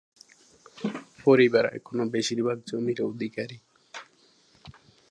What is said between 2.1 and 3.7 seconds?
বেশিরভাগ জমির অধিকারী।